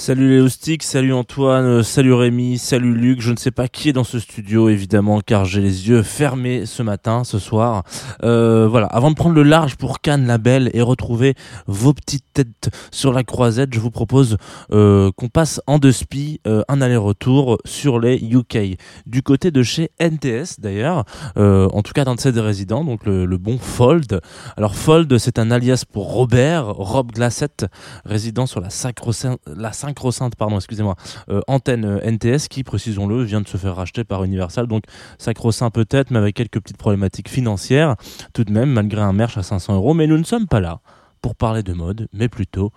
Salut 0.00 0.30
les 0.30 0.40
houstiques, 0.40 0.82
salut 0.82 1.12
Antoine, 1.12 1.66
euh, 1.66 1.82
salut 1.82 2.14
Rémi, 2.14 2.56
salut 2.56 2.94
Luc. 2.94 3.20
Je 3.20 3.32
ne 3.32 3.36
sais 3.36 3.50
pas 3.50 3.68
qui 3.68 3.90
est 3.90 3.92
dans 3.92 4.02
ce 4.02 4.18
studio 4.18 4.70
évidemment 4.70 5.20
car 5.20 5.44
j'ai 5.44 5.60
les 5.60 5.90
yeux 5.90 6.02
fermés 6.02 6.64
ce 6.64 6.82
matin, 6.82 7.22
ce 7.22 7.38
soir. 7.38 7.82
Euh, 8.22 8.66
voilà, 8.66 8.86
avant 8.86 9.10
de 9.10 9.14
prendre 9.14 9.34
le 9.34 9.42
large 9.42 9.76
pour 9.76 10.00
Cannes 10.00 10.26
la 10.26 10.38
Belle 10.38 10.70
et 10.72 10.80
retrouver 10.80 11.34
vos 11.66 11.92
petites 11.92 12.24
têtes 12.32 12.70
sur 12.90 13.12
la 13.12 13.24
croisette, 13.24 13.74
je 13.74 13.78
vous 13.78 13.90
propose 13.90 14.38
euh, 14.72 15.10
qu'on 15.18 15.28
passe 15.28 15.60
en 15.66 15.78
deux 15.78 15.92
spi 15.92 16.40
euh, 16.46 16.62
un 16.68 16.80
aller-retour 16.80 17.58
sur 17.66 18.00
les 18.00 18.16
UK. 18.16 18.78
Du 19.04 19.22
côté 19.22 19.50
de 19.50 19.62
chez 19.62 19.90
NTS 20.00 20.60
d'ailleurs, 20.60 21.04
en 21.36 21.82
tout 21.82 21.92
cas 21.92 22.06
d'un 22.06 22.14
de 22.14 22.20
ses 22.20 22.30
résidents, 22.30 22.84
donc 22.84 23.04
le, 23.04 23.26
bon 23.36 23.58
Fold. 23.58 24.22
Alors 24.56 24.76
Fold 24.76 25.18
c'est 25.18 25.38
un 25.38 25.50
alias 25.50 25.84
pour 25.84 26.10
Robert, 26.10 26.68
Rob 26.68 27.12
Glassett, 27.12 27.66
résident 28.06 28.46
sur 28.46 28.62
la 28.62 28.70
sacro-sainte 28.70 29.38
la 29.46 29.72
sacro-sainte, 29.90 30.36
pardon, 30.36 30.56
excusez-moi, 30.56 30.96
euh, 31.28 31.40
antenne 31.46 31.84
euh, 31.84 32.10
NTS 32.10 32.48
qui, 32.48 32.64
précisons-le, 32.64 33.22
vient 33.22 33.40
de 33.40 33.48
se 33.48 33.56
faire 33.56 33.76
racheter 33.76 34.04
par 34.04 34.24
Universal. 34.24 34.66
Donc 34.66 34.84
sacro-saint 35.18 35.70
peut-être, 35.70 36.10
mais 36.10 36.18
avec 36.18 36.36
quelques 36.36 36.60
petites 36.60 36.76
problématiques 36.76 37.28
financières, 37.28 37.96
tout 38.32 38.44
de 38.44 38.52
même, 38.52 38.70
malgré 38.70 39.02
un 39.02 39.12
merch 39.12 39.36
à 39.36 39.42
500 39.42 39.74
euros. 39.74 39.94
Mais 39.94 40.06
nous 40.06 40.18
ne 40.18 40.24
sommes 40.24 40.46
pas 40.46 40.60
là 40.60 40.80
pour 41.20 41.34
parler 41.34 41.62
de 41.62 41.72
mode, 41.72 42.08
mais 42.12 42.28
plutôt 42.28 42.72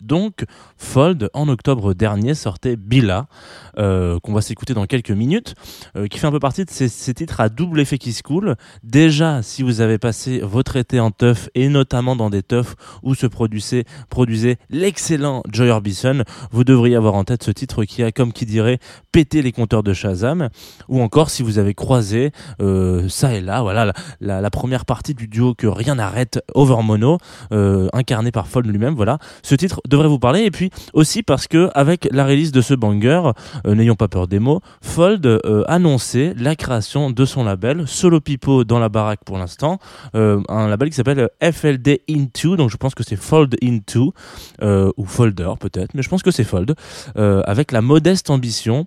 Donc, 0.00 0.44
Fold, 0.78 1.28
en 1.34 1.48
octobre 1.48 1.94
dernier, 1.94 2.34
sortait 2.34 2.76
Bila, 2.76 3.26
euh, 3.78 4.18
qu'on 4.20 4.32
va 4.32 4.40
s'écouter 4.40 4.74
dans 4.74 4.86
quelques 4.86 5.10
minutes, 5.10 5.54
euh, 5.96 6.06
qui 6.06 6.18
fait 6.18 6.26
un 6.26 6.30
peu 6.30 6.38
partie 6.40 6.64
de 6.64 6.70
ces, 6.70 6.88
titres 7.14 7.40
à 7.40 7.48
double 7.48 7.80
effet 7.80 7.98
qui 7.98 8.12
se 8.12 8.22
coulent. 8.22 8.56
Déjà, 8.82 9.42
si 9.42 9.62
vous 9.62 9.80
avez 9.80 9.98
passé 9.98 10.40
votre 10.40 10.76
été 10.76 10.98
en 11.00 11.10
teuf, 11.10 11.48
et 11.54 11.68
notamment 11.68 12.16
dans 12.16 12.30
des 12.30 12.42
teufs 12.42 12.74
où 13.02 13.14
se 13.14 13.26
produisait, 13.26 13.84
produisait 14.08 14.56
l'excellent 14.70 15.42
Joy 15.52 15.70
Orbison, 15.70 16.22
vous 16.50 16.64
devriez 16.64 16.96
avoir 16.96 17.14
en 17.14 17.24
tête 17.24 17.42
ce 17.42 17.50
titre 17.50 17.84
qui 17.84 18.02
a, 18.02 18.12
comme 18.12 18.32
qui 18.32 18.46
dirait, 18.46 18.78
pété 19.12 19.42
les 19.42 19.52
compteurs 19.52 19.82
de 19.82 19.92
Shazam, 19.92 20.48
ou 20.88 21.00
encore 21.00 21.30
si 21.30 21.42
vous 21.42 21.58
avez 21.58 21.74
croisé 21.74 22.32
euh, 22.60 23.08
ça 23.08 23.34
et 23.34 23.40
là, 23.40 23.62
voilà, 23.62 23.92
la, 24.20 24.40
la, 24.40 24.50
première 24.50 24.84
partie 24.84 25.14
du 25.14 25.28
duo 25.28 25.54
que 25.54 25.66
rien 25.66 25.96
n'arrête, 25.96 26.40
Overmono, 26.54 27.18
euh, 27.52 27.88
incarné 27.92 28.32
par 28.32 28.48
Fold 28.48 28.66
lui-même, 28.66 28.94
voilà, 28.94 29.18
ce 29.42 29.54
titre 29.54 29.80
devrait 29.88 30.08
vous 30.08 30.18
parler. 30.18 30.42
Et 30.42 30.50
puis 30.50 30.70
aussi 30.92 31.22
parce 31.22 31.46
que 31.46 31.70
avec 31.74 32.08
la 32.10 32.24
release 32.24 32.52
de 32.52 32.60
ce 32.60 32.74
banger, 32.74 33.22
euh, 33.66 33.74
n'ayons 33.74 33.96
pas 33.96 34.08
peur 34.08 34.28
des 34.28 34.38
mots, 34.38 34.60
Fold 34.82 35.26
euh, 35.26 35.64
annonçait 35.66 36.34
la 36.36 36.56
création 36.56 37.10
de 37.10 37.24
son 37.24 37.44
label 37.44 37.86
Solo 37.86 38.20
Pipo 38.20 38.64
dans 38.64 38.78
la 38.78 38.88
baraque 38.88 39.24
pour 39.24 39.38
l'instant, 39.38 39.78
euh, 40.14 40.40
un 40.48 40.68
label 40.68 40.90
qui 40.90 40.96
s'appelle 40.96 41.28
FLD 41.40 42.02
Into, 42.08 42.56
donc 42.56 42.70
je 42.70 42.76
pense 42.76 42.94
que 42.94 43.02
c'est 43.02 43.16
Fold 43.16 43.56
Into 43.62 44.12
ou 44.62 45.04
Folder 45.04 45.52
peut-être, 45.58 45.94
mais 45.94 46.02
je 46.02 46.08
pense 46.08 46.22
que 46.22 46.30
c'est 46.30 46.44
Fold, 46.44 46.74
avec 47.14 47.72
la 47.72 47.80
modeste 47.80 48.30
ambition 48.30 48.86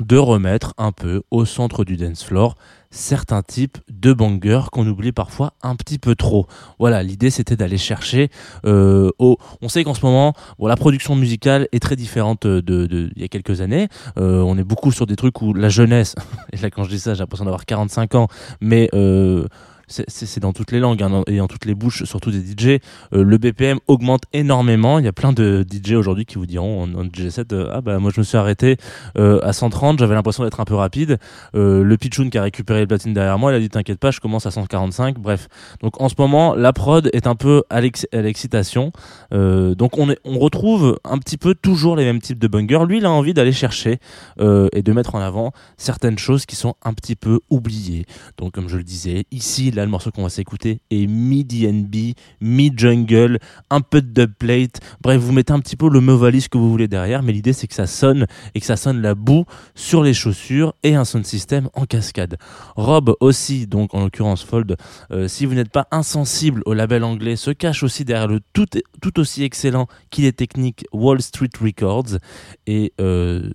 de 0.00 0.16
remettre 0.16 0.74
un 0.78 0.92
peu 0.92 1.22
au 1.30 1.44
centre 1.44 1.84
du 1.84 1.96
dance 1.96 2.22
floor 2.22 2.56
certains 2.90 3.42
types 3.42 3.78
de 3.90 4.12
bangers 4.12 4.64
qu'on 4.72 4.86
oublie 4.86 5.12
parfois 5.12 5.52
un 5.62 5.76
petit 5.76 5.98
peu 5.98 6.14
trop. 6.14 6.46
Voilà, 6.78 7.02
l'idée 7.02 7.30
c'était 7.30 7.56
d'aller 7.56 7.78
chercher 7.78 8.28
euh. 8.64 9.10
On 9.18 9.68
sait 9.68 9.84
qu'en 9.84 9.94
ce 9.94 10.04
moment, 10.04 10.34
la 10.60 10.76
production 10.76 11.16
musicale 11.16 11.68
est 11.72 11.80
très 11.80 11.96
différente 11.96 12.46
de, 12.46 13.10
il 13.16 13.20
y 13.20 13.24
a 13.24 13.28
quelques 13.28 13.60
années. 13.60 13.88
Euh, 14.18 14.40
on 14.40 14.56
est 14.58 14.64
beaucoup 14.64 14.92
sur 14.92 15.06
des 15.06 15.16
trucs 15.16 15.40
où 15.42 15.52
la 15.54 15.68
jeunesse, 15.68 16.14
et 16.52 16.56
là 16.58 16.70
quand 16.70 16.84
je 16.84 16.90
dis 16.90 16.98
ça 17.00 17.14
j'ai 17.14 17.20
l'impression 17.20 17.44
d'avoir 17.44 17.64
45 17.66 18.14
ans, 18.14 18.28
mais... 18.60 18.88
Euh, 18.94 19.46
c'est- 19.88 20.40
dans 20.40 20.52
toutes 20.52 20.72
les 20.72 20.80
langues 20.80 21.00
hein, 21.00 21.22
et 21.28 21.36
dans 21.36 21.46
toutes 21.46 21.64
les 21.64 21.76
bouches, 21.76 22.02
surtout 22.02 22.32
des 22.32 22.40
DJ. 22.40 22.80
Le 23.12 23.38
BPM 23.38 23.78
augmente 23.86 24.22
énormément. 24.32 24.98
Il 24.98 25.04
y 25.04 25.08
a 25.08 25.12
plein 25.12 25.32
de 25.32 25.64
DJ 25.64 25.92
aujourd'hui 25.92 26.26
qui 26.26 26.34
vous 26.38 26.44
diront 26.46 26.82
en, 26.82 26.92
en 26.94 27.04
DJ 27.04 27.28
set 27.28 27.52
euh, 27.52 27.70
Ah 27.72 27.82
bah 27.82 28.00
moi 28.00 28.10
je 28.12 28.18
me 28.20 28.24
suis 28.24 28.36
arrêté 28.36 28.78
à 29.14 29.52
130, 29.52 30.00
j'avais 30.00 30.16
l'impression 30.16 30.42
d'être 30.42 30.58
un 30.58 30.64
peu 30.64 30.74
rapide. 30.74 31.18
Le 31.54 31.94
Pichoun 31.94 32.30
qui 32.30 32.36
a 32.38 32.42
récupéré 32.42 32.75
le 32.80 32.86
platine 32.86 33.14
derrière 33.14 33.38
moi, 33.38 33.52
il 33.52 33.56
a 33.56 33.60
dit 33.60 33.68
T'inquiète 33.68 33.98
pas, 33.98 34.10
je 34.10 34.20
commence 34.20 34.46
à 34.46 34.50
145. 34.50 35.18
Bref. 35.18 35.48
Donc 35.82 36.00
en 36.00 36.08
ce 36.08 36.14
moment, 36.18 36.54
la 36.54 36.72
prod 36.72 37.08
est 37.12 37.26
un 37.26 37.34
peu 37.34 37.62
à 37.70 37.80
l'ex- 37.80 38.06
à 38.12 38.22
l'excitation. 38.22 38.92
Euh, 39.32 39.74
donc 39.74 39.98
on, 39.98 40.06
retrouve 40.38 40.98
un 41.04 41.18
petit 41.18 41.36
peu 41.38 41.54
toujours 41.54 41.96
les 41.96 42.04
mêmes 42.04 42.20
types 42.20 42.38
de 42.38 42.48
bangers. 42.48 42.84
Lui, 42.86 42.98
il 42.98 43.06
a 43.06 43.10
envie 43.10 43.34
d'aller 43.34 43.52
chercher 43.52 43.98
euh, 44.40 44.68
et 44.72 44.82
de 44.82 44.92
mettre 44.92 45.14
en 45.14 45.20
avant 45.20 45.52
certaines 45.76 46.18
choses 46.18 46.46
qui 46.46 46.56
sont 46.56 46.74
un 46.84 46.92
petit 46.92 47.16
peu 47.16 47.40
oubliées. 47.50 48.06
Donc, 48.38 48.52
comme 48.52 48.68
je 48.68 48.76
le 48.76 48.84
disais, 48.84 49.24
ici, 49.30 49.70
là, 49.70 49.84
le 49.84 49.90
morceau 49.90 50.10
qu'on 50.10 50.22
va 50.22 50.28
s'écouter 50.28 50.80
est 50.90 51.06
mid-DNB, 51.06 52.14
mid-jungle, 52.40 53.38
un 53.70 53.80
peu 53.80 54.02
de 54.02 54.08
dubplate. 54.08 54.80
Bref, 55.00 55.20
vous 55.20 55.32
mettez 55.32 55.52
un 55.52 55.60
petit 55.60 55.76
peu 55.76 55.88
le 55.88 56.00
mot 56.00 56.16
valise 56.16 56.48
que 56.48 56.58
vous 56.58 56.70
voulez 56.70 56.88
derrière, 56.88 57.22
mais 57.22 57.32
l'idée, 57.32 57.52
c'est 57.52 57.66
que 57.66 57.74
ça 57.74 57.86
sonne 57.86 58.26
et 58.54 58.60
que 58.60 58.66
ça 58.66 58.76
sonne 58.76 59.00
la 59.00 59.14
boue 59.14 59.44
sur 59.74 60.02
les 60.02 60.14
chaussures 60.14 60.74
et 60.82 60.94
un 60.94 61.04
sound 61.04 61.24
system 61.26 61.68
en 61.74 61.84
cascade. 61.84 62.36
Rob 62.74 63.14
aussi, 63.20 63.66
donc 63.66 63.94
en 63.94 64.02
l'occurrence 64.04 64.42
Fold, 64.42 64.76
euh, 65.10 65.28
si 65.28 65.46
vous 65.46 65.54
n'êtes 65.54 65.70
pas 65.70 65.86
insensible 65.90 66.62
au 66.66 66.74
label 66.74 67.04
anglais, 67.04 67.36
se 67.36 67.50
cache 67.50 67.82
aussi 67.82 68.04
derrière 68.04 68.28
le 68.28 68.40
tout, 68.52 68.66
tout 69.00 69.20
aussi 69.20 69.42
excellent 69.42 69.86
qu'il 70.10 70.24
est 70.24 70.36
technique 70.36 70.86
Wall 70.92 71.22
Street 71.22 71.50
Records. 71.60 72.18
Et 72.66 72.92
euh, 73.00 73.50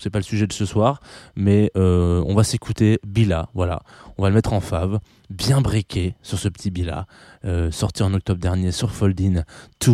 c'est 0.00 0.10
pas 0.10 0.18
le 0.18 0.24
sujet 0.24 0.46
de 0.46 0.52
ce 0.52 0.66
soir, 0.66 1.00
mais 1.36 1.70
euh, 1.76 2.22
on 2.26 2.34
va 2.34 2.44
s'écouter 2.44 2.98
Bila, 3.06 3.48
voilà. 3.54 3.82
On 4.18 4.22
va 4.22 4.28
le 4.28 4.34
mettre 4.34 4.52
en 4.52 4.60
fave, 4.60 5.00
bien 5.30 5.60
breaké 5.60 6.14
sur 6.22 6.38
ce 6.38 6.48
petit 6.48 6.70
Bila, 6.70 7.06
euh, 7.44 7.70
sorti 7.70 8.02
en 8.02 8.14
octobre 8.14 8.40
dernier 8.40 8.72
sur 8.72 8.92
Foldin 8.92 9.44
2. 9.84 9.92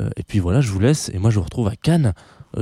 Euh, 0.00 0.10
et 0.16 0.22
puis 0.22 0.38
voilà, 0.38 0.60
je 0.60 0.70
vous 0.70 0.78
laisse, 0.78 1.10
et 1.12 1.18
moi 1.18 1.30
je 1.30 1.36
vous 1.36 1.44
retrouve 1.44 1.68
à 1.68 1.76
Cannes 1.76 2.12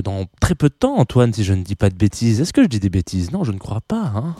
dans 0.03 0.25
très 0.41 0.55
peu 0.55 0.69
de 0.69 0.75
temps, 0.75 0.97
Antoine, 0.97 1.33
si 1.33 1.45
je 1.45 1.53
ne 1.53 1.63
dis 1.63 1.77
pas 1.77 1.91
de 1.91 1.95
bêtises. 1.95 2.41
Est-ce 2.41 2.53
que 2.53 2.63
je 2.63 2.69
dis 2.69 2.81
des 2.81 2.89
bêtises? 2.89 3.31
Non, 3.31 3.45
je 3.45 3.53
ne 3.53 3.59
crois 3.59 3.81
pas. 3.81 4.13
Hein 4.17 4.35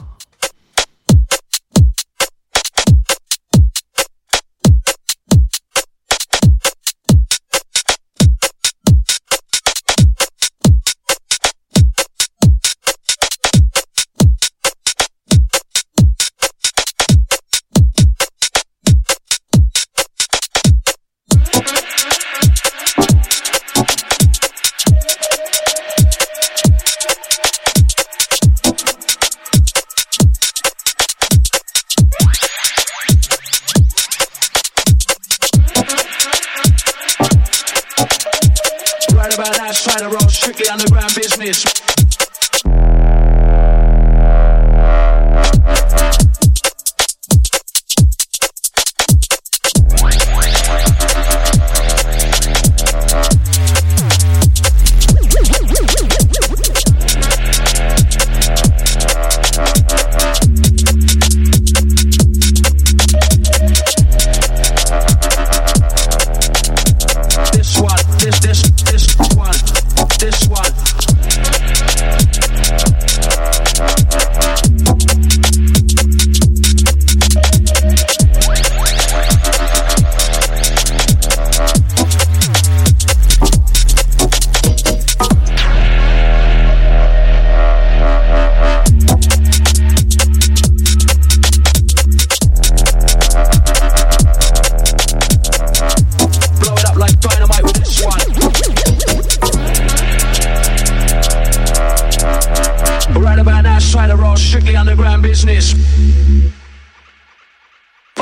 about 39.35 39.55
that 39.55 39.75
side 39.75 40.01
of 40.01 40.11
road, 40.13 40.31
strictly 40.31 40.67
underground 40.69 41.13
business. 41.13 41.94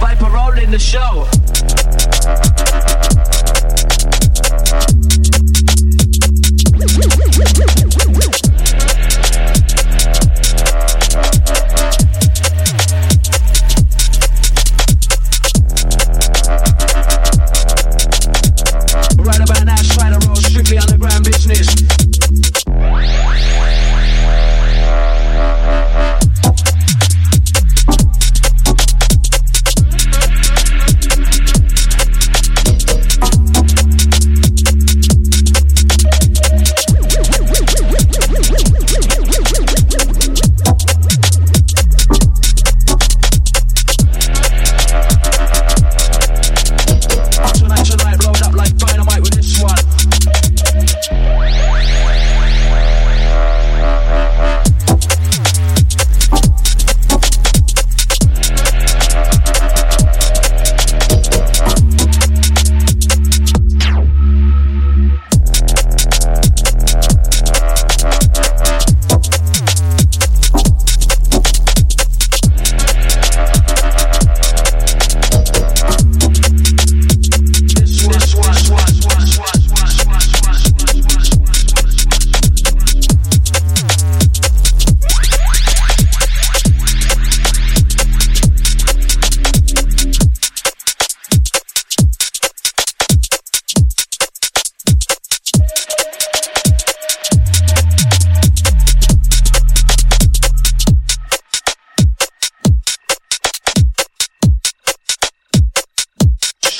Viper 0.00 0.30
rolling 0.30 0.70
the 0.70 0.78
show. 0.78 1.47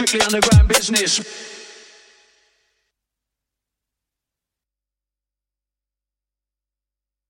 strictly 0.08 0.24
underground 0.24 0.66
business. 0.68 1.57